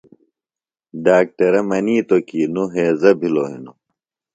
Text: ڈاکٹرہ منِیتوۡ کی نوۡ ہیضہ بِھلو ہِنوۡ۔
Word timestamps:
ڈاکٹرہ 1.03 1.61
منِیتوۡ 1.69 2.23
کی 2.27 2.41
نوۡ 2.53 2.69
ہیضہ 2.75 3.11
بِھلو 3.19 3.43
ہِنوۡ۔ 3.51 3.77